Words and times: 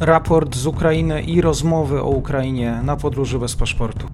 raport 0.00 0.56
z 0.56 0.66
Ukrainy 0.66 1.22
i 1.22 1.40
rozmowy 1.40 2.02
o 2.02 2.08
Ukrainie 2.08 2.80
na 2.84 2.96
podróży 2.96 3.38
bez 3.38 3.56
paszportu. 3.56 4.06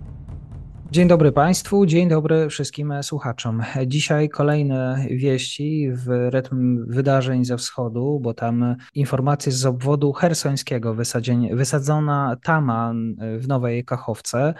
Dzień 0.91 1.09
dobry 1.09 1.33
Państwu, 1.33 1.87
dzień 1.87 2.09
dobry 2.09 2.49
wszystkim 2.49 2.93
słuchaczom. 3.03 3.63
Dzisiaj 3.87 4.29
kolejne 4.29 5.07
wieści 5.11 5.91
w 5.93 6.09
rytm 6.09 6.87
wydarzeń 6.89 7.45
ze 7.45 7.57
wschodu, 7.57 8.21
bo 8.23 8.35
tam 8.35 8.77
informacje 8.95 9.53
z 9.53 9.67
obwodu 9.67 10.13
hersońskiego, 10.13 10.97
wysadzona 11.53 12.37
tama 12.43 12.95
w 13.39 13.49
Nowej 13.49 13.85
Kachowce. 13.85 14.55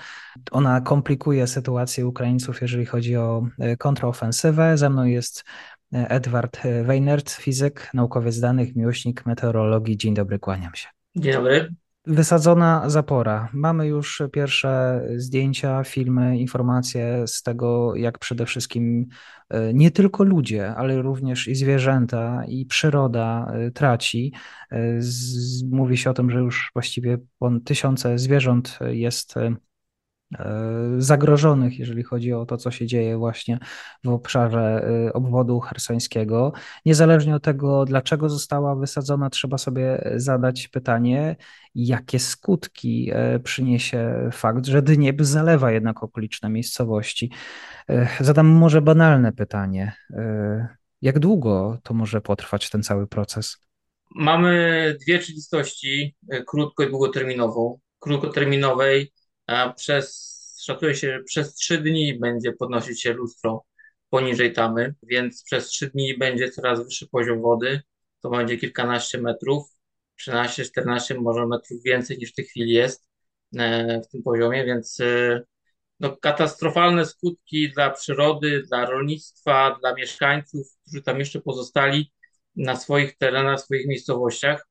Ona 0.51 0.81
komplikuje 0.81 1.47
sytuację 1.47 2.07
Ukraińców, 2.07 2.63
jeżeli 2.63 2.87
chodzi 2.87 3.17
o 3.17 3.47
kontrofensywę. 3.79 4.79
Ze 4.79 4.91
mną 4.91 5.05
jest 5.05 5.45
Edward 5.93 6.59
Weinert, 6.85 7.31
fizyk, 7.31 7.91
naukowiec 7.95 8.41
danych, 8.41 8.77
miłośnik 8.77 9.27
meteorologii. 9.27 9.97
Dzień 9.97 10.15
dobry, 10.15 10.39
kłaniam 10.39 10.75
się. 10.75 10.96
Dzień 11.17 11.33
dobry. 11.33 11.75
Wysadzona 12.07 12.91
zapora. 12.91 13.49
Mamy 13.53 13.87
już 13.87 14.23
pierwsze 14.33 15.03
zdjęcia, 15.17 15.85
filmy, 15.85 16.39
informacje 16.39 17.27
z 17.27 17.43
tego, 17.43 17.97
jak 17.97 18.19
przede 18.19 18.47
wszystkim 18.47 19.07
e, 19.49 19.75
nie 19.75 19.91
tylko 19.91 20.25
ludzie, 20.25 20.75
ale 20.75 21.03
również 21.03 21.49
i 21.49 21.55
zwierzęta, 21.55 22.45
i 22.49 22.67
przyroda 22.67 23.53
e, 23.53 23.71
traci. 23.71 24.33
E, 24.73 25.01
mówi 25.71 25.97
się 25.97 26.11
o 26.11 26.15
tym, 26.15 26.31
że 26.31 26.39
już 26.39 26.71
właściwie 26.73 27.19
tysiące 27.65 28.19
zwierząt 28.19 28.79
jest 28.91 29.35
zagrożonych, 30.99 31.79
jeżeli 31.79 32.03
chodzi 32.03 32.33
o 32.33 32.47
to, 32.47 32.57
co 32.57 32.71
się 32.71 32.87
dzieje 32.87 33.17
właśnie 33.17 33.59
w 34.05 34.09
obszarze 34.09 34.89
e, 35.09 35.13
obwodu 35.13 35.61
hersońskiego. 35.61 36.53
Niezależnie 36.87 37.35
od 37.35 37.43
tego, 37.43 37.85
dlaczego 37.85 38.29
została 38.29 38.77
wysadzona, 38.77 39.31
trzeba 39.31 39.59
sobie 39.59 40.13
zadać 40.17 40.69
pytanie, 40.69 41.37
jakie 41.75 42.19
skutki 42.19 43.11
e, 43.13 43.39
przyniesie 43.41 44.29
fakt, 44.33 44.67
że 44.67 44.83
Dniepr 44.83 45.25
zalewa 45.25 45.73
jednak 45.73 46.03
okoliczne 46.03 46.49
miejscowości. 46.49 47.31
Zadam 48.21 48.47
może 48.47 48.83
banalne 48.83 49.33
pytanie. 49.33 49.93
Jak 51.03 51.19
długo 51.19 51.79
to 51.83 51.95
może 51.95 52.21
potrwać 52.21 52.71
ten 52.71 52.83
cały 52.83 53.07
proces? 53.07 53.57
Mamy 54.15 54.97
dwie 55.01 55.19
czystości, 55.19 56.17
krótko 56.47 56.83
i 56.83 56.91
długoterminową. 56.91 57.79
Krótkoterminowej 57.99 59.13
przez, 59.77 60.37
szacuje 60.65 60.95
się, 60.95 61.13
że 61.13 61.23
przez 61.23 61.55
trzy 61.55 61.79
dni 61.79 62.19
będzie 62.19 62.53
podnosić 62.53 63.03
się 63.03 63.13
lustro 63.13 63.65
poniżej 64.11 64.53
tamy, 64.53 64.95
więc 65.03 65.43
przez 65.43 65.67
trzy 65.67 65.91
dni 65.91 66.19
będzie 66.19 66.51
coraz 66.51 66.85
wyższy 66.85 67.09
poziom 67.09 67.43
wody. 67.43 67.81
To 68.23 68.31
będzie 68.31 68.59
kilkanaście 68.59 69.21
metrów, 69.21 69.77
13-14 70.21 71.21
może 71.21 71.47
metrów 71.47 71.83
więcej 71.83 72.19
niż 72.19 72.33
w 72.33 72.35
tej 72.35 72.45
chwili 72.45 72.73
jest 72.73 73.09
e, 73.59 74.01
w 74.01 74.09
tym 74.09 74.23
poziomie, 74.23 74.65
więc 74.65 75.01
e, 75.01 75.43
no, 76.01 76.17
katastrofalne 76.17 77.07
skutki 77.07 77.73
dla 77.73 77.91
przyrody, 77.91 78.63
dla 78.63 78.87
rolnictwa, 78.87 79.79
dla 79.81 79.95
mieszkańców, 79.95 80.67
którzy 80.83 81.03
tam 81.03 81.19
jeszcze 81.19 81.41
pozostali 81.41 82.13
na 82.57 82.77
swoich 82.77 83.17
terenach, 83.17 83.61
swoich 83.61 83.87
miejscowościach. 83.87 84.69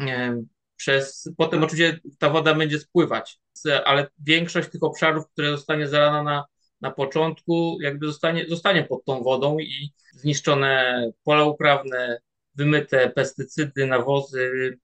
E, 0.00 0.42
przez, 0.76 1.30
potem 1.36 1.62
oczywiście 1.62 2.00
ta 2.18 2.30
woda 2.30 2.54
będzie 2.54 2.78
spływać, 2.78 3.40
ale 3.84 4.06
większość 4.18 4.70
tych 4.70 4.82
obszarów, 4.82 5.28
które 5.32 5.50
zostanie 5.50 5.88
zalana 5.88 6.22
na, 6.22 6.44
na 6.80 6.90
początku, 6.90 7.78
jakby 7.80 8.06
zostanie, 8.06 8.46
zostanie 8.48 8.84
pod 8.84 9.04
tą 9.04 9.22
wodą 9.22 9.58
i 9.58 9.92
zniszczone 10.12 11.02
pola 11.24 11.44
uprawne, 11.44 12.20
wymyte 12.54 13.10
pestycydy, 13.10 13.86
nawozy. 13.86 14.78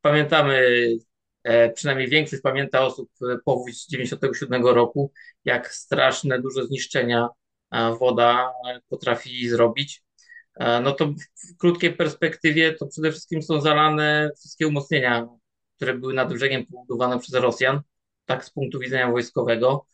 Pamiętamy, 0.00 0.88
e, 1.44 1.70
przynajmniej 1.70 2.08
większość 2.08 2.42
pamięta 2.42 2.80
osób 2.80 3.10
powódź 3.44 3.82
z 3.82 3.88
97 3.88 4.66
roku, 4.66 5.12
jak 5.44 5.74
straszne, 5.74 6.40
duże 6.40 6.66
zniszczenia 6.66 7.28
woda 8.00 8.52
potrafi 8.88 9.48
zrobić. 9.48 10.02
E, 10.54 10.80
no 10.80 10.92
to 10.92 11.06
w 11.06 11.56
krótkiej 11.56 11.96
perspektywie 11.96 12.72
to 12.72 12.86
przede 12.86 13.10
wszystkim 13.10 13.42
są 13.42 13.60
zalane 13.60 14.30
wszystkie 14.38 14.68
umocnienia, 14.68 15.28
które 15.76 15.94
były 15.94 16.14
nad 16.14 16.32
brzegiem 16.32 16.66
pobudowane 16.66 17.18
przez 17.18 17.34
Rosjan, 17.34 17.80
tak 18.26 18.44
z 18.44 18.50
punktu 18.50 18.78
widzenia 18.78 19.10
wojskowego. 19.10 19.86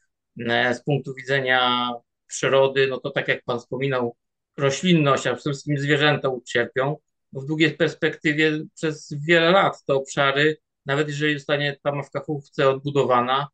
E, 0.49 0.75
z 0.75 0.83
punktu 0.85 1.15
widzenia 1.15 1.91
przyrody, 2.27 2.87
no 2.87 3.01
to 3.01 3.11
tak 3.11 3.29
jak 3.29 3.45
Pan 3.45 3.59
wspominał, 3.61 4.17
roślinność, 4.57 5.27
a 5.27 5.35
przede 5.35 5.51
wszystkim 5.51 5.79
zwierzęta 5.79 6.29
ucierpią. 6.29 6.97
W 7.33 7.47
długiej 7.47 7.77
perspektywie 7.77 8.65
przez 8.75 9.15
wiele 9.27 9.51
lat 9.51 9.85
te 9.85 9.95
obszary, 9.95 10.57
nawet 10.87 11.09
jeżeli 11.09 11.35
zostanie 11.39 11.77
tam 11.83 12.05
w 12.05 12.11
Kachówce 12.11 12.69
odbudowana, 12.69 13.49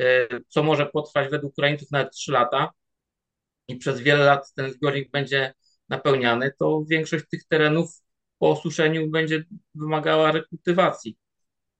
e, 0.00 0.28
co 0.48 0.62
może 0.62 0.86
potrwać 0.86 1.28
według 1.30 1.52
Ukraińców 1.52 1.90
nawet 1.90 2.12
3 2.12 2.32
lata 2.32 2.72
i 3.68 3.76
przez 3.76 4.00
wiele 4.00 4.24
lat 4.24 4.52
ten 4.54 4.72
zbiornik 4.72 5.10
będzie 5.10 5.54
napełniany, 5.88 6.52
to 6.58 6.84
większość 6.88 7.24
tych 7.30 7.44
terenów 7.44 8.02
po 8.38 8.50
osuszeniu 8.50 9.10
będzie 9.10 9.44
wymagała 9.74 10.32
rekultywacji. 10.32 11.16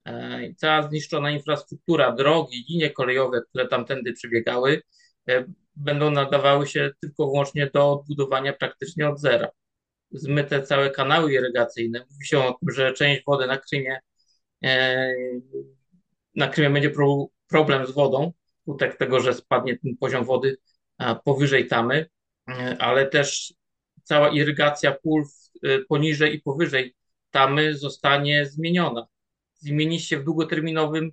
E, 0.06 0.54
cała 0.56 0.88
zniszczona 0.88 1.30
infrastruktura, 1.30 2.12
drogi, 2.12 2.64
linie 2.68 2.90
kolejowe, 2.90 3.42
które 3.48 3.68
tamtędy 3.68 4.12
przebiegały, 4.12 4.82
e, 5.28 5.44
będą 5.76 6.10
nadawały 6.10 6.66
się 6.66 6.90
tylko 7.00 7.26
wyłącznie 7.26 7.70
do 7.74 7.92
odbudowania 7.92 8.52
praktycznie 8.52 9.08
od 9.08 9.20
zera. 9.20 9.48
Zmyte 10.10 10.62
całe 10.62 10.90
kanały 10.90 11.32
irygacyjne. 11.32 12.06
Mówi 12.10 12.26
się 12.26 12.38
o 12.38 12.58
tym, 12.60 12.70
że 12.74 12.92
część 12.92 13.22
wody 13.26 13.46
na 13.46 13.58
Krymie, 13.58 13.98
e, 14.64 15.12
na 16.34 16.48
Krymie 16.48 16.70
będzie 16.70 16.90
problem 17.48 17.86
z 17.86 17.90
wodą, 17.90 18.32
skutek 18.62 18.96
tego, 18.96 19.20
że 19.20 19.34
spadnie 19.34 19.78
ten 19.78 19.96
poziom 19.96 20.24
wody 20.24 20.56
powyżej 21.24 21.66
tamy, 21.68 22.06
ale 22.78 23.06
też 23.06 23.54
cała 24.02 24.28
irygacja 24.28 24.92
pól 24.92 25.24
poniżej 25.88 26.34
i 26.34 26.42
powyżej 26.42 26.94
tamy 27.30 27.74
zostanie 27.74 28.46
zmieniona. 28.46 29.06
Zmieni 29.58 30.00
się 30.00 30.18
w 30.18 30.24
długoterminowym 30.24 31.10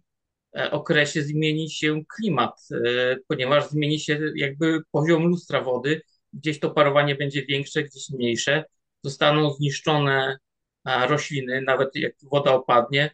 e, 0.57 0.71
okresie, 0.71 1.23
zmieni 1.23 1.71
się 1.71 2.01
klimat, 2.15 2.67
e, 2.71 3.15
ponieważ 3.27 3.69
zmieni 3.69 3.99
się 3.99 4.19
jakby 4.35 4.81
poziom 4.91 5.23
lustra 5.23 5.61
wody. 5.61 6.01
Gdzieś 6.33 6.59
to 6.59 6.69
parowanie 6.71 7.15
będzie 7.15 7.45
większe, 7.45 7.83
gdzieś 7.83 8.09
mniejsze. 8.09 8.63
Zostaną 9.03 9.53
zniszczone 9.53 10.37
rośliny, 10.85 11.61
nawet 11.61 11.95
jak 11.95 12.13
woda 12.31 12.53
opadnie, 12.53 13.11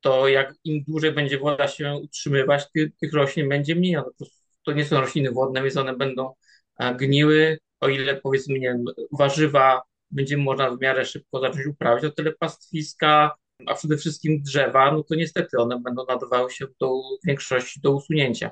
to 0.00 0.28
jak 0.28 0.54
im 0.64 0.84
dłużej 0.84 1.12
będzie 1.12 1.38
woda 1.38 1.68
się 1.68 1.94
utrzymywać, 1.94 2.64
tych, 2.72 2.96
tych 2.96 3.12
roślin 3.12 3.48
będzie 3.48 3.74
mniej. 3.74 3.96
To 4.62 4.72
nie 4.72 4.84
są 4.84 5.00
rośliny 5.00 5.30
wodne, 5.30 5.62
więc 5.62 5.76
one 5.76 5.96
będą 5.96 6.34
gniły, 6.96 7.58
o 7.80 7.88
ile 7.88 8.16
powiedzmy, 8.16 8.58
nie 8.58 8.68
wiem, 8.68 8.84
warzywa 9.18 9.82
będzie 10.10 10.36
można 10.36 10.70
w 10.70 10.80
miarę 10.80 11.04
szybko 11.04 11.40
zacząć 11.40 11.66
uprawiać, 11.66 12.04
o 12.04 12.10
tyle 12.10 12.32
pastwiska, 12.32 13.30
a 13.66 13.74
przede 13.74 13.96
wszystkim 13.96 14.42
drzewa, 14.42 14.92
no 14.92 15.02
to 15.02 15.14
niestety 15.14 15.58
one 15.58 15.80
będą 15.80 16.06
nadawały 16.08 16.50
się 16.50 16.66
do 16.80 17.00
większości 17.26 17.80
do 17.80 17.92
usunięcia 17.92 18.50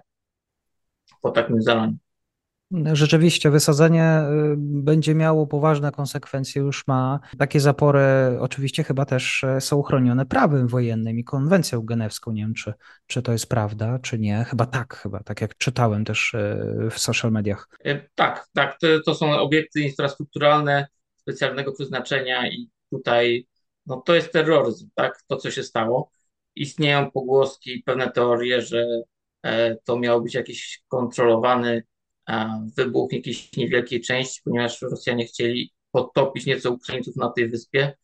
po 1.23 1.31
takim 1.31 1.63
zalaniu. 1.63 1.97
Rzeczywiście, 2.93 3.51
wysadzenie 3.51 4.23
y, 4.53 4.55
będzie 4.59 5.15
miało 5.15 5.47
poważne 5.47 5.93
konsekwencje, 5.93 6.62
już 6.62 6.87
ma. 6.87 7.21
Takie 7.39 7.61
zapory 7.61 8.01
oczywiście 8.41 8.85
chyba 8.85 9.05
też 9.05 9.45
e, 9.45 9.61
są 9.61 9.83
chronione 9.83 10.27
prawem 10.27 10.69
wojennym 10.69 11.19
i 11.19 11.25
konwencją 11.25 11.83
genewską. 11.83 12.33
Nie 12.33 12.43
wiem, 12.43 12.55
czy, 12.55 12.73
czy 13.07 13.23
to 13.23 13.33
jest 13.33 13.49
prawda, 13.49 13.99
czy 13.99 14.19
nie. 14.19 14.45
Chyba 14.45 14.67
tak, 14.67 14.97
chyba 14.97 15.21
tak 15.23 15.41
jak 15.41 15.57
czytałem 15.57 16.05
też 16.05 16.35
e, 16.35 16.89
w 16.91 16.99
social 16.99 17.33
mediach. 17.33 17.69
E, 17.85 18.09
tak, 18.15 18.49
tak. 18.55 18.79
To, 18.81 18.87
to 19.07 19.15
są 19.15 19.33
obiekty 19.33 19.81
infrastrukturalne 19.81 20.87
specjalnego 21.17 21.73
przeznaczenia 21.73 22.49
i 22.49 22.71
tutaj 22.91 23.47
no, 23.87 24.02
to 24.06 24.14
jest 24.14 24.32
terroryzm, 24.32 24.88
tak? 24.94 25.23
To, 25.26 25.37
co 25.37 25.50
się 25.50 25.62
stało. 25.62 26.11
Istnieją 26.55 27.11
pogłoski, 27.11 27.82
pewne 27.87 28.11
teorie, 28.11 28.62
że 28.62 28.87
to 29.84 29.99
miał 29.99 30.23
być 30.23 30.34
jakiś 30.34 30.82
kontrolowany 30.88 31.82
wybuch 32.76 33.12
jakiejś 33.12 33.56
niewielkiej 33.56 34.00
części, 34.00 34.40
ponieważ 34.44 34.82
Rosjanie 34.82 35.26
chcieli 35.26 35.73
podtopić 35.90 36.46
nieco 36.46 36.70
Ukraińców 36.70 37.17
na 37.17 37.31
tej 37.31 37.49
wyspie. 37.49 37.94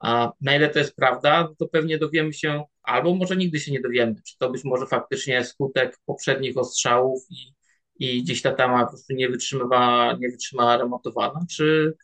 A 0.00 0.32
na 0.40 0.56
ile 0.56 0.68
to 0.68 0.78
jest 0.78 0.96
prawda, 0.96 1.48
to 1.58 1.68
pewnie 1.68 1.98
dowiemy 1.98 2.32
się, 2.32 2.64
albo 2.82 3.14
może 3.14 3.36
nigdy 3.36 3.60
się 3.60 3.72
nie 3.72 3.80
dowiemy, 3.80 4.14
czy 4.26 4.38
to 4.38 4.50
być 4.50 4.64
może 4.64 4.86
faktycznie 4.86 5.44
skutek 5.44 5.98
poprzednich 6.06 6.56
ostrzałów 6.56 7.26
i, 7.30 7.54
i 7.98 8.22
gdzieś 8.22 8.42
ta 8.42 8.52
tama 8.52 8.84
po 8.84 8.90
prostu 8.90 9.14
nie 9.14 9.28
wytrzymywała, 9.28 10.12
nie 10.12 10.28
wytrzymała 10.28 10.76
remontowana, 10.76 11.40
czy 11.50 11.94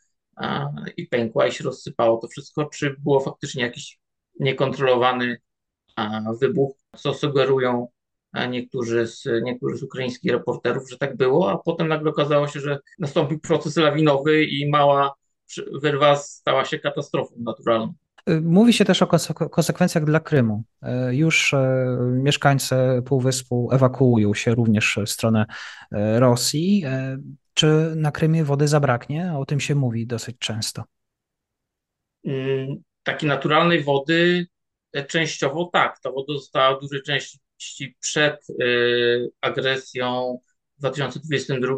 i 0.96 1.06
pękła 1.06 1.46
i 1.46 1.52
się 1.52 1.64
rozsypało 1.64 2.18
to 2.18 2.28
wszystko, 2.28 2.64
czy 2.64 2.96
było 2.98 3.20
faktycznie 3.20 3.62
jakiś 3.62 3.98
niekontrolowany 4.40 5.40
wybuch, 6.40 6.76
co 6.96 7.14
sugerują 7.14 7.88
niektórzy 8.48 9.06
z, 9.06 9.24
niektórzy 9.42 9.76
z 9.76 9.82
ukraińskich 9.82 10.32
reporterów, 10.32 10.90
że 10.90 10.98
tak 10.98 11.16
było, 11.16 11.50
a 11.50 11.58
potem 11.58 11.88
nagle 11.88 12.10
okazało 12.10 12.48
się, 12.48 12.60
że 12.60 12.78
nastąpił 12.98 13.38
proces 13.38 13.76
lawinowy 13.76 14.44
i 14.44 14.70
mała 14.70 15.14
wyrwa 15.82 16.16
stała 16.16 16.64
się 16.64 16.78
katastrofą 16.78 17.34
naturalną. 17.38 17.94
Mówi 18.42 18.72
się 18.72 18.84
też 18.84 19.02
o 19.02 19.06
konsekwencjach 19.50 20.04
dla 20.04 20.20
Krymu. 20.20 20.62
Już 21.10 21.54
mieszkańcy 22.12 22.76
Półwyspu 23.04 23.68
ewakuują 23.72 24.34
się 24.34 24.54
również 24.54 24.98
w 25.06 25.10
stronę 25.10 25.46
Rosji. 26.18 26.84
Czy 27.54 27.92
na 27.96 28.10
Krymie 28.10 28.44
wody 28.44 28.68
zabraknie? 28.68 29.32
O 29.38 29.46
tym 29.46 29.60
się 29.60 29.74
mówi 29.74 30.06
dosyć 30.06 30.36
często. 30.38 30.84
Mm, 32.24 32.82
takiej 33.02 33.28
naturalnej 33.28 33.82
wody 33.82 34.46
e, 34.92 35.04
częściowo 35.04 35.70
tak. 35.72 36.00
Ta 36.00 36.10
woda 36.10 36.32
została 36.32 36.76
w 36.76 36.80
dużej 36.80 37.02
części 37.02 37.96
przed 38.00 38.50
y, 38.50 39.30
agresją 39.40 40.38
w 40.76 40.80
2022 40.80 41.76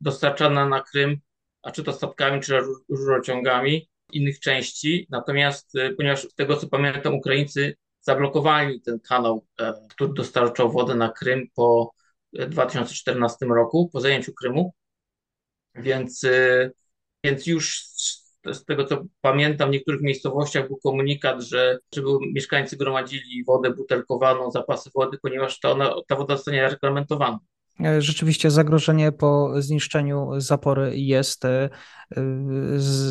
dostarczana 0.00 0.68
na 0.68 0.80
Krym, 0.80 1.16
a 1.62 1.70
czy 1.70 1.82
to 1.82 1.92
statkami, 1.92 2.40
czy 2.40 2.60
rurociągami 2.88 3.88
innych 4.12 4.40
części. 4.40 5.06
Natomiast 5.10 5.74
y, 5.74 5.94
ponieważ 5.96 6.22
z 6.22 6.34
tego 6.34 6.56
co 6.56 6.68
pamiętam, 6.68 7.14
Ukraińcy 7.14 7.76
zablokowali 8.00 8.80
ten 8.80 9.00
kanał, 9.00 9.46
e, 9.60 9.74
który 9.90 10.12
dostarczał 10.12 10.72
wodę 10.72 10.94
na 10.94 11.08
Krym 11.08 11.48
po 11.54 11.94
2014 12.48 13.46
roku, 13.46 13.90
po 13.92 14.00
zajęciu 14.00 14.32
Krymu, 14.34 14.74
więc, 15.74 16.24
y, 16.24 16.72
więc 17.24 17.46
już 17.46 17.84
z 18.52 18.64
tego 18.64 18.84
co 18.84 19.02
pamiętam, 19.20 19.68
w 19.68 19.72
niektórych 19.72 20.02
miejscowościach 20.02 20.68
był 20.68 20.76
komunikat, 20.76 21.42
że 21.42 21.78
żeby 21.94 22.08
mieszkańcy 22.34 22.76
gromadzili 22.76 23.44
wodę 23.44 23.70
butelkowaną, 23.70 24.50
zapasy 24.50 24.90
wody, 24.94 25.18
ponieważ 25.22 25.60
ta, 25.60 25.70
ona, 25.70 25.94
ta 26.08 26.16
woda 26.16 26.36
zostanie 26.36 26.68
reglamentowana. 26.68 27.38
E, 27.84 28.02
rzeczywiście 28.02 28.50
zagrożenie 28.50 29.12
po 29.12 29.62
zniszczeniu 29.62 30.30
zapory 30.36 30.98
jest. 30.98 31.44
E, 31.44 31.70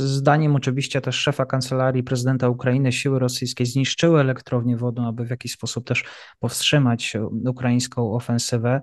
zdaniem 0.05 0.55
oczywiście 0.55 1.01
też 1.01 1.15
szefa 1.15 1.45
kancelarii 1.45 2.03
prezydenta 2.03 2.49
Ukrainy 2.49 2.91
siły 2.91 3.19
rosyjskie 3.19 3.65
zniszczyły 3.65 4.19
elektrownię 4.19 4.77
wodną, 4.77 5.07
aby 5.07 5.25
w 5.25 5.29
jakiś 5.29 5.51
sposób 5.51 5.87
też 5.87 6.03
powstrzymać 6.39 7.17
ukraińską 7.47 8.13
ofensywę. 8.13 8.81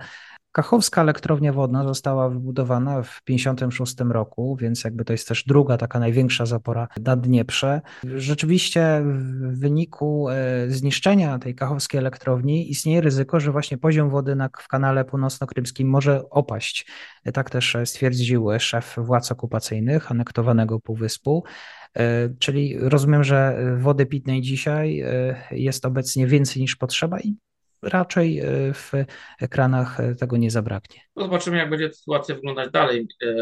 Kachowska 0.53 1.01
elektrownia 1.01 1.53
wodna 1.53 1.85
została 1.85 2.29
wybudowana 2.29 3.03
w 3.03 3.21
1956 3.25 3.97
roku, 4.11 4.57
więc 4.61 4.85
jakby 4.85 5.05
to 5.05 5.13
jest 5.13 5.29
też 5.29 5.45
druga 5.45 5.77
taka 5.77 5.99
największa 5.99 6.47
zapora 6.47 6.89
na 7.05 7.17
Dnieprze. 7.17 7.81
Rzeczywiście 8.17 9.03
w 9.05 9.59
wyniku 9.61 10.29
e, 10.29 10.35
zniszczenia 10.71 11.39
tej 11.39 11.55
kachowskiej 11.55 11.99
elektrowni 11.99 12.71
istnieje 12.71 13.01
ryzyko, 13.01 13.41
że 13.41 13.53
właśnie 13.53 13.79
poziom 13.79 14.11
wody 14.11 14.37
na, 14.37 14.49
w 14.59 14.69
kanale 14.69 15.05
północno-krymskim 15.05 15.89
może 15.89 16.31
opaść. 16.31 16.87
Tak 17.33 17.51
też 17.51 17.77
stwierdził 17.85 18.49
szef 18.59 18.97
władz 18.99 19.33
okupacyjnych 19.33 20.11
anektowanego 20.11 20.81
półwyspu. 20.81 21.45
E, 21.97 22.29
czyli 22.39 22.79
rozumiem, 22.79 23.25
że 23.25 23.59
wody 23.79 24.07
pitnej 24.07 24.41
dzisiaj 24.43 25.01
e, 25.01 25.37
jest 25.51 25.87
obecnie 25.87 26.27
więcej 26.27 26.63
niż 26.63 26.77
potrzeba 26.77 27.21
i 27.21 27.37
raczej 27.83 28.39
e, 28.39 28.75
w 28.75 28.93
ekranach 29.41 30.01
e, 30.01 30.15
tego 30.15 30.37
nie 30.37 30.51
zabraknie. 30.51 31.01
No 31.17 31.23
zobaczymy, 31.23 31.57
jak 31.57 31.71
będzie 31.71 31.93
sytuacja 31.93 32.35
wyglądać 32.35 32.71
dalej. 32.71 33.09
E, 33.23 33.35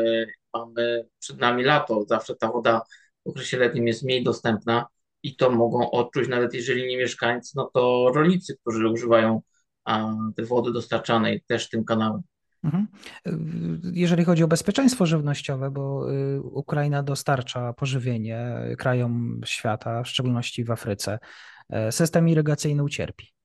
mamy 0.54 1.06
przed 1.18 1.38
nami 1.40 1.62
lato, 1.62 2.04
zawsze 2.08 2.36
ta 2.36 2.52
woda 2.52 2.82
w 3.26 3.28
okresie 3.28 3.58
letnim 3.58 3.86
jest 3.86 4.02
mniej 4.02 4.24
dostępna 4.24 4.86
i 5.22 5.36
to 5.36 5.50
mogą 5.50 5.90
odczuć 5.90 6.28
nawet 6.28 6.54
jeżeli 6.54 6.86
nie 6.86 6.96
mieszkańcy, 6.96 7.52
no 7.56 7.70
to 7.74 8.12
rolnicy, 8.14 8.56
którzy 8.56 8.88
używają 8.88 9.40
tej 10.36 10.46
wody 10.46 10.72
dostarczanej 10.72 11.42
też 11.46 11.68
tym 11.68 11.84
kanałem. 11.84 12.22
Mhm. 12.64 12.86
Jeżeli 13.92 14.24
chodzi 14.24 14.44
o 14.44 14.48
bezpieczeństwo 14.48 15.06
żywnościowe, 15.06 15.70
bo 15.70 16.06
Ukraina 16.42 17.02
dostarcza 17.02 17.72
pożywienie 17.72 18.46
krajom 18.78 19.40
świata, 19.44 20.02
w 20.02 20.08
szczególności 20.08 20.64
w 20.64 20.70
Afryce, 20.70 21.18
system 21.90 22.28
irygacyjny 22.28 22.82
ucierpi. 22.82 23.35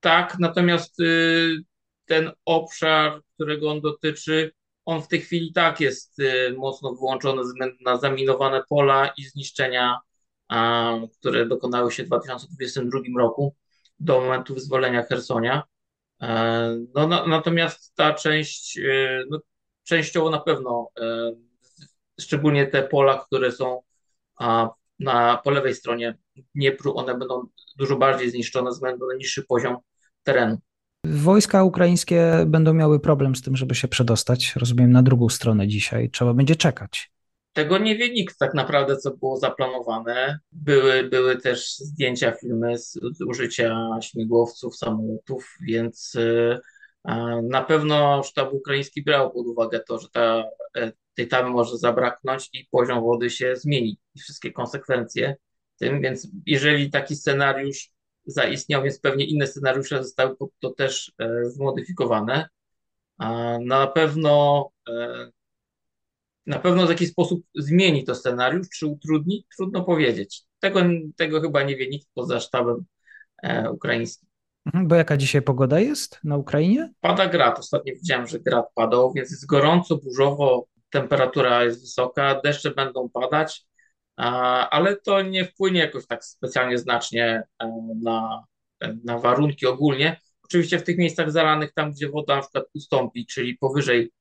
Tak, 0.00 0.36
natomiast 0.38 1.00
y, 1.00 1.56
ten 2.04 2.30
obszar, 2.44 3.20
którego 3.34 3.70
on 3.70 3.80
dotyczy, 3.80 4.52
on 4.84 5.02
w 5.02 5.08
tej 5.08 5.20
chwili 5.20 5.52
tak 5.52 5.80
jest 5.80 6.18
y, 6.18 6.54
mocno 6.56 6.94
wyłączony 6.94 7.42
na 7.80 7.96
zaminowane 7.96 8.62
pola 8.68 9.12
i 9.16 9.24
zniszczenia, 9.24 9.98
które 11.18 11.46
dokonały 11.46 11.92
się 11.92 12.04
w 12.04 12.06
2022 12.06 13.00
roku 13.18 13.56
do 14.00 14.20
momentu 14.20 14.54
wyzwolenia 14.54 15.02
Hersonia. 15.02 15.62
E, 16.22 16.76
no, 16.94 17.26
natomiast 17.26 17.94
ta 17.94 18.14
część, 18.14 18.78
y, 18.78 19.24
no, 19.30 19.38
częściowo 19.84 20.30
na 20.30 20.40
pewno, 20.40 20.90
e, 21.00 21.32
szczególnie 22.20 22.66
te 22.66 22.82
pola, 22.82 23.24
które 23.26 23.52
są 23.52 23.82
na, 24.98 25.40
po 25.44 25.50
lewej 25.50 25.74
stronie 25.74 26.18
Dniepru, 26.54 26.96
one 26.96 27.18
będą 27.18 27.46
dużo 27.76 27.96
bardziej 27.96 28.30
zniszczone 28.30 28.70
ze 28.70 28.74
względu 28.74 29.06
na 29.06 29.14
niższy 29.14 29.42
poziom 29.42 29.76
terenu. 30.22 30.58
Wojska 31.04 31.64
ukraińskie 31.64 32.32
będą 32.46 32.74
miały 32.74 33.00
problem 33.00 33.36
z 33.36 33.42
tym, 33.42 33.56
żeby 33.56 33.74
się 33.74 33.88
przedostać, 33.88 34.56
rozumiem, 34.56 34.92
na 34.92 35.02
drugą 35.02 35.28
stronę 35.28 35.68
dzisiaj. 35.68 36.10
Trzeba 36.10 36.34
będzie 36.34 36.56
czekać. 36.56 37.10
Tego 37.52 37.78
nie 37.78 37.96
wie 37.96 38.10
nikt 38.10 38.38
tak 38.38 38.54
naprawdę, 38.54 38.96
co 38.96 39.10
było 39.10 39.36
zaplanowane. 39.36 40.38
Były, 40.52 41.04
były 41.04 41.36
też 41.36 41.76
zdjęcia, 41.76 42.32
filmy 42.32 42.78
z, 42.78 42.92
z 42.92 43.20
użycia 43.20 43.88
śmigłowców, 44.02 44.76
samolotów, 44.76 45.56
więc 45.60 46.14
y, 46.14 46.58
na 47.42 47.62
pewno 47.62 48.22
sztab 48.22 48.52
ukraiński 48.52 49.02
brał 49.02 49.30
pod 49.30 49.46
uwagę 49.46 49.80
to, 49.88 49.98
że 49.98 50.08
ta, 50.12 50.44
e, 50.76 50.92
tej 51.14 51.28
tamy 51.28 51.50
może 51.50 51.78
zabraknąć 51.78 52.50
i 52.52 52.68
poziom 52.70 53.00
wody 53.00 53.30
się 53.30 53.56
zmieni 53.56 53.98
i 54.14 54.20
wszystkie 54.20 54.52
konsekwencje 54.52 55.36
tym, 55.78 56.00
więc 56.00 56.28
jeżeli 56.46 56.90
taki 56.90 57.16
scenariusz 57.16 57.90
zaistniał, 58.30 58.82
więc 58.82 59.00
pewnie 59.00 59.24
inne 59.24 59.46
scenariusze 59.46 60.02
zostały 60.02 60.36
to 60.60 60.70
też 60.70 61.12
e, 61.18 61.44
zmodyfikowane. 61.44 62.48
Na 63.60 63.86
pewno 63.86 64.70
e, 64.88 65.30
na 66.46 66.58
pewno 66.58 66.86
w 66.86 66.90
jakiś 66.90 67.10
sposób 67.10 67.44
zmieni 67.54 68.04
to 68.04 68.14
scenariusz, 68.14 68.68
czy 68.68 68.86
utrudni, 68.86 69.46
trudno 69.56 69.84
powiedzieć. 69.84 70.42
Tego, 70.60 70.80
tego 71.16 71.40
chyba 71.40 71.62
nie 71.62 71.76
wie 71.76 71.88
nikt 71.88 72.08
poza 72.14 72.40
sztabem 72.40 72.84
e, 73.42 73.70
ukraińskim. 73.70 74.28
Mhm, 74.66 74.88
bo 74.88 74.94
jaka 74.94 75.16
dzisiaj 75.16 75.42
pogoda 75.42 75.80
jest 75.80 76.20
na 76.24 76.36
Ukrainie? 76.36 76.92
Pada 77.00 77.26
grad. 77.26 77.58
Ostatnio 77.58 77.94
widziałem, 77.94 78.26
że 78.26 78.40
grad 78.40 78.66
padał, 78.74 79.12
więc 79.12 79.30
jest 79.30 79.46
gorąco, 79.46 79.96
burzowo, 79.96 80.66
temperatura 80.90 81.64
jest 81.64 81.80
wysoka, 81.80 82.40
deszcze 82.44 82.70
będą 82.70 83.08
padać 83.08 83.66
ale 84.70 84.96
to 84.96 85.22
nie 85.22 85.44
wpłynie 85.44 85.80
jakoś 85.80 86.06
tak 86.06 86.24
specjalnie 86.24 86.78
znacznie 86.78 87.42
e, 87.62 87.72
na, 88.02 88.44
na 89.04 89.18
warunki 89.18 89.66
ogólnie. 89.66 90.20
Oczywiście 90.44 90.78
w 90.78 90.82
tych 90.82 90.98
miejscach 90.98 91.32
zalanych, 91.32 91.72
tam 91.72 91.92
gdzie 91.92 92.08
woda 92.08 92.36
na 92.36 92.42
przykład 92.42 92.64
ustąpi, 92.74 93.26
czyli 93.26 93.58
powyżej 93.58 94.12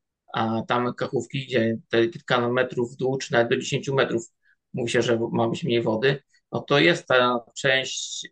tam 0.68 0.94
kachówki, 0.94 1.46
gdzie 1.46 1.78
te 1.90 2.08
kilka 2.08 2.50
metrów 2.50 2.94
w 2.94 2.96
dół, 2.96 3.18
czy 3.18 3.34
nawet 3.34 3.50
do 3.50 3.58
10 3.58 3.90
metrów 3.90 4.26
mówi 4.74 4.92
się, 4.92 5.02
że 5.02 5.20
ma 5.32 5.48
być 5.48 5.64
mniej 5.64 5.82
wody, 5.82 6.24
no 6.52 6.60
to 6.62 6.80
jest 6.80 7.08
ta 7.08 7.46
część 7.56 8.28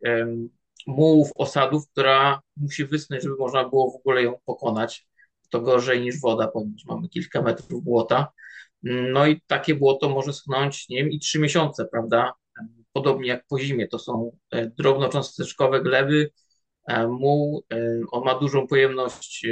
mułów, 0.88 1.32
osadów, 1.36 1.90
która 1.92 2.42
musi 2.58 2.86
wysnąć, 2.86 3.24
żeby 3.24 3.36
można 3.36 3.70
było 3.70 3.92
w 3.92 3.96
ogóle 3.96 4.24
ją 4.24 4.34
pokonać. 4.46 5.08
To 5.50 5.62
gorzej 5.62 6.02
niż 6.02 6.22
woda, 6.22 6.48
ponieważ 6.48 6.86
mamy 6.86 7.10
kilka 7.10 7.42
metrów 7.42 7.84
błota. 7.84 8.32
No 8.84 9.28
i 9.28 9.42
takie 9.48 9.76
błoto 9.76 10.10
może 10.10 10.34
schnąć, 10.34 10.90
nie 10.90 10.98
wiem, 10.98 11.12
i 11.12 11.20
trzy 11.20 11.40
miesiące, 11.40 11.86
prawda? 11.92 12.34
Podobnie 12.94 13.28
jak 13.28 13.46
po 13.50 13.60
zimie, 13.60 13.88
to 13.88 14.00
są 14.00 14.38
e, 14.52 14.68
drobnocząsteczkowe 14.68 15.82
gleby, 15.82 16.32
e, 16.88 17.08
muł, 17.08 17.66
e, 17.74 18.02
on 18.12 18.24
ma 18.24 18.40
dużą 18.40 18.68
pojemność 18.68 19.48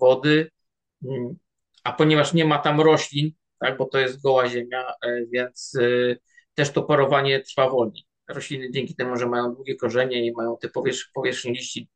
wody, 0.00 0.50
mm, 1.04 1.36
a 1.84 1.92
ponieważ 1.92 2.34
nie 2.34 2.44
ma 2.44 2.58
tam 2.58 2.80
roślin, 2.80 3.30
tak, 3.60 3.78
bo 3.78 3.84
to 3.84 3.98
jest 3.98 4.22
goła 4.22 4.48
ziemia, 4.48 4.92
więc 5.32 5.78
też 6.54 6.70
to 6.70 6.82
parowanie 6.82 7.40
trwa 7.40 7.70
wolniej. 7.70 8.04
Rośliny 8.28 8.70
dzięki 8.70 8.94
temu, 8.94 9.16
że 9.16 9.26
mają 9.26 9.54
długie 9.54 9.76
korzenie 9.76 10.26
i 10.26 10.32
mają 10.32 10.56
te 10.60 10.68
powierz 10.68 11.10
powierzchnie 11.14 11.52
liści, 11.52 11.88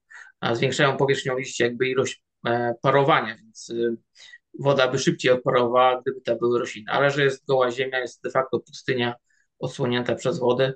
zwiększają 0.53 0.97
powierzchnią 0.97 1.39
liści 1.39 1.63
jakby 1.63 1.89
ilość 1.89 2.23
parowania, 2.83 3.37
więc 3.37 3.73
woda 4.59 4.89
by 4.89 4.99
szybciej 4.99 5.33
odparowała, 5.33 6.01
gdyby 6.01 6.21
to 6.21 6.37
były 6.37 6.59
rośliny. 6.59 6.93
Ale 6.93 7.11
że 7.11 7.25
jest 7.25 7.47
goła 7.47 7.71
ziemia, 7.71 7.99
jest 7.99 8.23
de 8.23 8.31
facto 8.31 8.61
pustynia 8.61 9.15
odsłonięta 9.59 10.15
przez 10.15 10.39
wodę, 10.39 10.73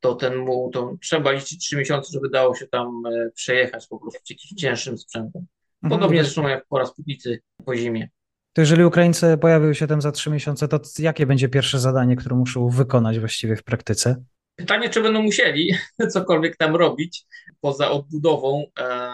to 0.00 0.14
ten 0.14 0.36
muł, 0.36 0.70
to 0.70 0.96
trzeba 1.02 1.32
liczyć 1.32 1.58
trzy 1.58 1.76
miesiące, 1.76 2.10
żeby 2.12 2.28
dało 2.28 2.54
się 2.54 2.66
tam 2.66 3.02
e, 3.06 3.30
przejechać 3.30 3.86
po 3.86 3.98
prostu 3.98 4.20
jakimś 4.30 4.60
cięższym 4.60 4.98
sprzętem. 4.98 5.46
Mhm. 5.82 6.00
Podobnie 6.00 6.18
mhm. 6.18 6.24
zresztą 6.24 6.48
jak 6.48 6.66
po 6.66 6.78
raz 6.78 6.88
Sputnicy 6.88 7.40
po 7.64 7.76
zimie. 7.76 8.08
To 8.52 8.62
jeżeli 8.62 8.84
Ukraińcy 8.84 9.38
pojawią 9.40 9.72
się 9.72 9.86
tam 9.86 10.02
za 10.02 10.12
trzy 10.12 10.30
miesiące, 10.30 10.68
to 10.68 10.80
jakie 10.98 11.26
będzie 11.26 11.48
pierwsze 11.48 11.78
zadanie, 11.78 12.16
które 12.16 12.36
muszą 12.36 12.68
wykonać 12.68 13.18
właściwie 13.18 13.56
w 13.56 13.62
praktyce? 13.62 14.24
Pytanie, 14.56 14.90
czy 14.90 15.02
będą 15.02 15.22
musieli 15.22 15.74
cokolwiek 16.12 16.56
tam 16.56 16.76
robić 16.76 17.24
poza 17.60 17.90
odbudową 17.90 18.64
e, 18.78 19.10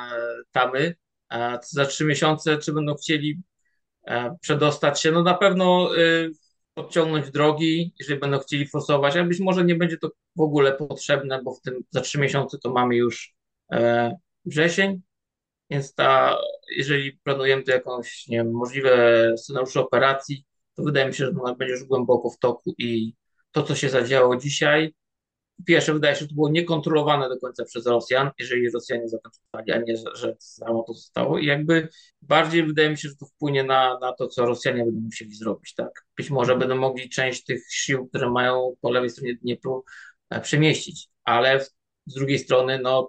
tamy. 0.53 0.95
E, 1.33 1.59
za 1.63 1.87
trzy 1.87 2.05
miesiące, 2.05 2.59
czy 2.59 2.73
będą 2.73 2.95
chcieli 2.95 3.43
przedostać 4.41 5.01
się. 5.01 5.13
No 5.13 5.23
na 5.23 5.35
pewno 5.35 5.97
y, 5.97 6.31
podciągnąć 6.75 7.31
drogi, 7.31 7.93
jeżeli 7.99 8.21
będą 8.21 8.39
chcieli 8.39 8.69
forsować, 8.69 9.17
a 9.17 9.25
być 9.25 9.41
może 9.41 9.65
nie 9.65 9.75
będzie 9.75 9.99
to 9.99 10.11
w 10.37 10.41
ogóle 10.41 10.73
potrzebne, 10.73 11.43
bo 11.43 11.55
w 11.55 11.61
tym 11.61 11.81
za 11.91 12.01
trzy 12.01 12.19
miesiące 12.19 12.59
to 12.59 12.73
mamy 12.73 12.97
już 12.97 13.35
e, 13.73 14.17
wrzesień, 14.45 15.01
więc 15.71 15.95
ta, 15.95 16.39
jeżeli 16.77 17.13
planujemy 17.13 17.63
to 17.63 17.73
jakąś, 17.73 18.29
nie 18.29 18.37
wiem, 18.37 18.53
możliwe 18.53 19.33
scenariusze 19.39 19.81
operacji, 19.81 20.45
to 20.75 20.83
wydaje 20.83 21.07
mi 21.07 21.15
się, 21.15 21.25
że 21.25 21.33
ona 21.41 21.55
będzie 21.55 21.75
już 21.75 21.85
głęboko 21.85 22.31
w 22.31 22.39
toku 22.39 22.75
i 22.79 23.15
to, 23.53 23.63
co 23.63 23.75
się 23.75 23.89
zadziało 23.89 24.37
dzisiaj, 24.37 24.95
pierwsze 25.67 25.93
wydaje 25.93 26.15
się, 26.15 26.21
że 26.21 26.29
to 26.29 26.35
było 26.35 26.51
niekontrolowane 26.51 27.29
do 27.29 27.39
końca 27.39 27.65
przez 27.65 27.87
Rosjan, 27.87 28.31
jeżeli 28.39 28.71
Rosjanie 28.71 29.09
zakończyli, 29.09 29.73
a 29.73 29.79
nie, 29.79 29.97
że, 29.97 30.17
że 30.17 30.37
samo 30.39 30.83
to 30.83 30.95
zostało 30.95 31.39
i 31.39 31.47
jakby 31.47 31.89
bardziej 32.23 32.67
wydaje 32.67 32.91
mi 32.91 32.99
się, 32.99 33.09
że 33.09 33.17
to 33.17 33.27
wpłynie 33.27 33.65
na, 33.65 33.99
na 33.99 34.13
to, 34.13 34.29
co 34.29 34.47
Rosjanie 34.47 34.85
będą 34.85 35.01
musieli 35.01 35.35
zrobić, 35.35 35.75
tak. 35.75 36.07
Być 36.17 36.31
może 36.31 36.57
będą 36.57 36.77
mogli 36.77 37.09
część 37.09 37.45
tych 37.45 37.67
sił, 37.71 38.09
które 38.09 38.31
mają 38.31 38.75
po 38.81 38.91
lewej 38.91 39.11
stronie 39.11 39.35
Dniepru 39.35 39.85
e, 40.31 40.41
przemieścić, 40.41 41.09
ale 41.25 41.61
z 42.07 42.15
drugiej 42.15 42.39
strony, 42.39 42.79
no 42.83 43.09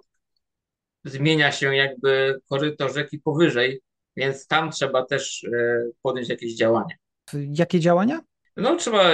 zmienia 1.04 1.52
się 1.52 1.76
jakby 1.76 2.40
koryto 2.48 2.88
rzeki 2.88 3.18
powyżej, 3.18 3.80
więc 4.16 4.46
tam 4.46 4.70
trzeba 4.70 5.04
też 5.04 5.44
e, 5.44 5.84
podjąć 6.02 6.28
jakieś 6.28 6.56
działania. 6.56 6.96
Jakie 7.32 7.80
działania? 7.80 8.20
No, 8.56 8.76
trzeba 8.76 9.10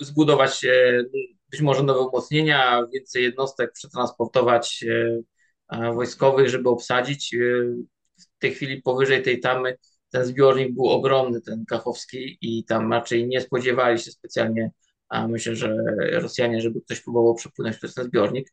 zbudować 0.00 0.64
e, 0.64 1.04
być 1.54 1.62
może 1.62 1.82
nowe 1.82 2.00
umocnienia, 2.00 2.86
więcej 2.94 3.22
jednostek 3.22 3.72
przetransportować 3.72 4.84
e, 5.68 5.92
wojskowych, 5.92 6.48
żeby 6.48 6.68
obsadzić. 6.68 7.36
W 8.18 8.38
tej 8.38 8.54
chwili 8.54 8.82
powyżej 8.82 9.22
tej 9.22 9.40
tamy 9.40 9.76
ten 10.10 10.24
zbiornik 10.24 10.74
był 10.74 10.88
ogromny, 10.88 11.40
ten 11.40 11.64
Kachowski, 11.64 12.38
i 12.40 12.64
tam 12.64 12.92
raczej 12.92 13.28
nie 13.28 13.40
spodziewali 13.40 13.98
się 13.98 14.10
specjalnie, 14.10 14.70
a 15.08 15.28
myślę, 15.28 15.56
że 15.56 15.76
Rosjanie, 16.12 16.60
żeby 16.60 16.80
ktoś 16.80 17.00
próbował 17.00 17.34
przepłynąć 17.34 17.76
przez 17.76 17.94
ten 17.94 18.04
zbiornik. 18.04 18.52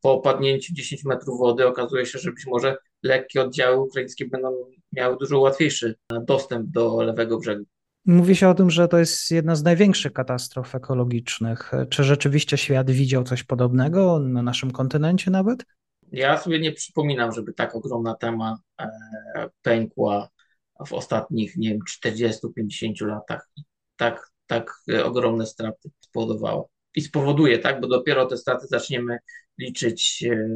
Po 0.00 0.12
opadnięciu 0.12 0.74
10 0.74 1.04
metrów 1.04 1.38
wody 1.38 1.66
okazuje 1.66 2.06
się, 2.06 2.18
że 2.18 2.32
być 2.32 2.46
może 2.46 2.76
lekkie 3.02 3.42
oddziały 3.42 3.80
ukraińskie 3.80 4.26
będą 4.26 4.54
miały 4.92 5.16
dużo 5.16 5.40
łatwiejszy 5.40 5.94
dostęp 6.26 6.70
do 6.70 7.02
lewego 7.02 7.38
brzegu. 7.38 7.64
Mówi 8.06 8.36
się 8.36 8.48
o 8.48 8.54
tym, 8.54 8.70
że 8.70 8.88
to 8.88 8.98
jest 8.98 9.30
jedna 9.30 9.54
z 9.54 9.62
największych 9.62 10.12
katastrof 10.12 10.74
ekologicznych. 10.74 11.72
Czy 11.90 12.04
rzeczywiście 12.04 12.58
świat 12.58 12.90
widział 12.90 13.24
coś 13.24 13.42
podobnego 13.42 14.18
na 14.18 14.42
naszym 14.42 14.70
kontynencie 14.70 15.30
nawet? 15.30 15.64
Ja 16.12 16.38
sobie 16.38 16.60
nie 16.60 16.72
przypominam, 16.72 17.32
żeby 17.32 17.52
tak 17.52 17.74
ogromna 17.74 18.14
tema 18.14 18.58
e, 18.80 18.90
pękła 19.62 20.28
w 20.86 20.92
ostatnich, 20.92 21.56
nie 21.56 21.68
wiem, 21.68 21.78
40-50 22.06 23.06
latach 23.06 23.48
tak, 23.96 24.30
tak 24.46 24.82
ogromne 25.04 25.46
straty 25.46 25.90
spowodowała 26.00 26.64
i 26.94 27.00
spowoduje, 27.00 27.58
tak, 27.58 27.80
bo 27.80 27.88
dopiero 27.88 28.26
te 28.26 28.36
straty 28.36 28.66
zaczniemy 28.66 29.18
liczyć 29.58 30.24
e, 30.30 30.48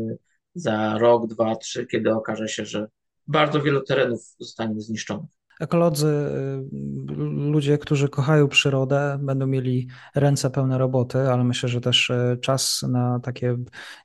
za 0.54 0.98
rok, 0.98 1.26
dwa, 1.26 1.56
trzy, 1.56 1.86
kiedy 1.86 2.14
okaże 2.14 2.48
się, 2.48 2.64
że 2.66 2.86
bardzo 3.26 3.62
wiele 3.62 3.80
terenów 3.82 4.34
zostanie 4.38 4.80
zniszczonych. 4.80 5.30
Ekolodzy, 5.60 6.06
y, 6.06 7.14
ludzie, 7.50 7.78
którzy 7.78 8.08
kochają 8.08 8.48
przyrodę, 8.48 9.18
będą 9.22 9.46
mieli 9.46 9.88
ręce 10.14 10.50
pełne 10.50 10.78
roboty, 10.78 11.18
ale 11.18 11.44
myślę, 11.44 11.68
że 11.68 11.80
też 11.80 12.10
y, 12.10 12.38
czas 12.42 12.82
na 12.88 13.20
takie 13.20 13.56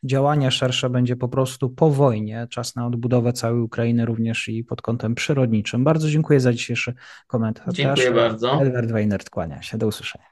działania 0.03 0.51
szersze 0.51 0.89
będzie 0.89 1.15
po 1.15 1.29
prostu 1.29 1.69
po 1.69 1.89
wojnie, 1.89 2.47
czas 2.49 2.75
na 2.75 2.87
odbudowę 2.87 3.33
całej 3.33 3.61
Ukrainy 3.61 4.05
również 4.05 4.47
i 4.47 4.63
pod 4.63 4.81
kątem 4.81 5.15
przyrodniczym. 5.15 5.83
Bardzo 5.83 6.09
dziękuję 6.09 6.39
za 6.39 6.53
dzisiejszy 6.53 6.93
komentarz. 7.27 7.75
Dziękuję 7.75 8.11
bardzo. 8.11 8.61
Edward 8.61 8.91
Weinert 8.91 9.29
kłania 9.29 9.61
się. 9.61 9.77
Do 9.77 9.87
usłyszenia. 9.87 10.25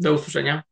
Do 0.00 0.12
usłyszenia. 0.12 0.71